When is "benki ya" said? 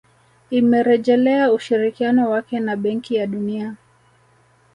2.75-3.27